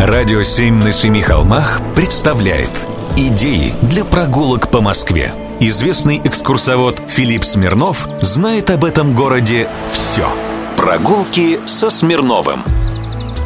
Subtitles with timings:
[0.00, 2.70] Радио «Семь на семи холмах» представляет
[3.18, 5.34] Идеи для прогулок по Москве.
[5.60, 10.26] Известный экскурсовод Филипп Смирнов знает об этом городе все.
[10.78, 12.60] Прогулки со Смирновым.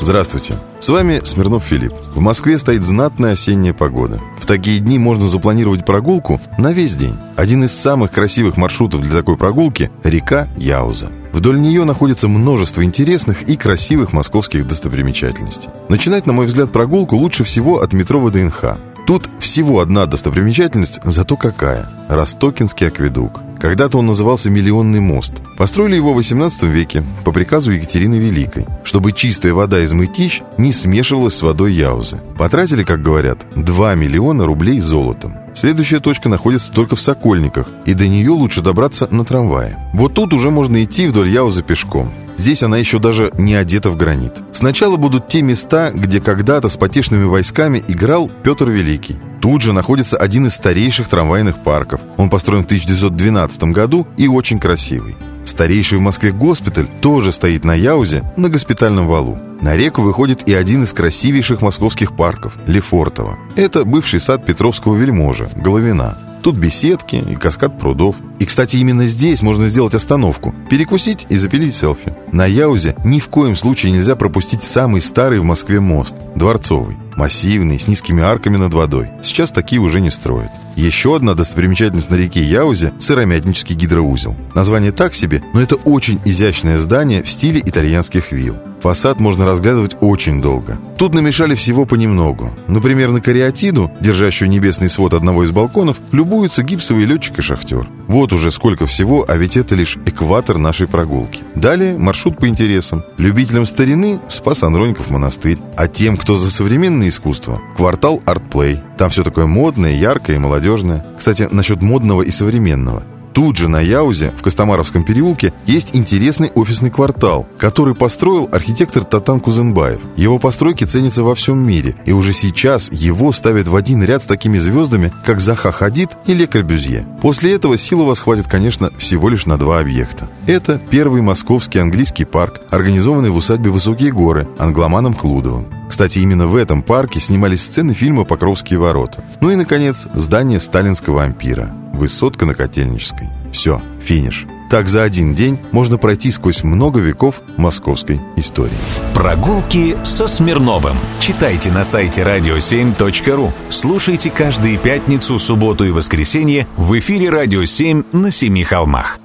[0.00, 1.94] Здравствуйте, с вами Смирнов Филипп.
[2.14, 4.20] В Москве стоит знатная осенняя погода.
[4.40, 7.16] В такие дни можно запланировать прогулку на весь день.
[7.34, 11.10] Один из самых красивых маршрутов для такой прогулки– река Яуза.
[11.36, 15.68] Вдоль нее находится множество интересных и красивых московских достопримечательностей.
[15.90, 18.78] Начинать, на мой взгляд, прогулку лучше всего от метро ВДНХ.
[19.06, 23.42] Тут всего одна достопримечательность, зато какая– Ростокинский акведук.
[23.60, 25.34] Когда-то он назывался Миллионный мост.
[25.56, 30.72] Построили его в 18 веке по приказу Екатерины Великой, чтобы чистая вода из Мытищ не
[30.72, 32.20] смешивалась с водой Яузы.
[32.38, 35.36] Потратили, как говорят, 2 миллиона рублей золотом.
[35.54, 39.78] Следующая точка находится только в Сокольниках, и до нее лучше добраться на трамвае.
[39.94, 42.10] Вот тут уже можно идти вдоль Яузы пешком.
[42.36, 44.34] Здесь она еще даже не одета в гранит.
[44.52, 49.16] Сначала будут те места, где когда-то с потешными войсками играл Петр Великий.
[49.46, 52.00] Тут же находится один из старейших трамвайных парков.
[52.16, 55.14] Он построен в 1912 году и очень красивый.
[55.44, 59.38] Старейший в Москве госпиталь тоже стоит на Яузе, на госпитальном валу.
[59.60, 63.38] На реку выходит и один из красивейших московских парков– Лефортово.
[63.54, 66.18] Это бывший сад Петровского вельможа– Головина.
[66.42, 68.16] Тут беседки и каскад прудов.
[68.40, 72.12] И, кстати, именно здесь можно сделать остановку, перекусить и запилить селфи.
[72.32, 76.96] На Яузе ни в коем случае нельзя пропустить самый старый в Москве мост– Дворцовый.
[77.16, 79.08] Массивный, с низкими арками над водой.
[79.22, 80.50] Сейчас такие уже не строят.
[80.76, 84.36] Еще одна достопримечательность на реке Яузе– сыромятнический гидроузел.
[84.54, 88.56] Название так себе, но это очень изящное здание в стиле итальянских вилл.
[88.80, 90.78] Фасад можно разглядывать очень долго.
[90.98, 92.50] Тут намешали всего понемногу.
[92.68, 97.88] Например, на кариатиду, держащую небесный свод одного из балконов, любуются гипсовый летчик и шахтер.
[98.06, 101.42] Вот уже сколько всего, а ведь это лишь экватор нашей прогулки.
[101.54, 103.04] Далее маршрут по интересам.
[103.18, 105.58] Любителям старины– Спас Андроников монастырь.
[105.76, 108.80] А тем, кто за современное искусство– квартал Артплей.
[108.98, 111.04] Там все такое модное, яркое и молодежное.
[111.18, 113.02] Кстати, насчет модного и современного–
[113.36, 119.40] Тут же на Яузе, в Костомаровском переулке, есть интересный офисный квартал, который построил архитектор Татан
[119.40, 120.00] Кузенбаев.
[120.16, 124.26] Его постройки ценятся во всем мире, и уже сейчас его ставят в один ряд с
[124.26, 127.06] такими звездами, как Заха Хадид и Ле Корбюзье.
[127.20, 130.28] После этого сил у вас хватит, конечно, всего лишь на два объекта.
[130.46, 135.66] Это первый московский английский парк, организованный в усадьбе Высокие горы англоманом Хлудовым.
[135.90, 139.22] Кстати, именно в этом парке снимались сцены фильма «Покровские ворота».
[139.42, 141.70] Ну и, наконец, здание сталинского ампира.
[141.96, 143.28] Высотка на Котельнической.
[143.52, 144.46] Все, финиш.
[144.70, 148.72] Так за один день можно пройти сквозь много веков московской истории.
[149.14, 150.96] Прогулки со Смирновым.
[151.20, 153.50] Читайте на сайте radio7.ru.
[153.70, 159.20] Слушайте каждые пятницу, субботу и воскресенье в эфире «Радио 7» на Семи холмах.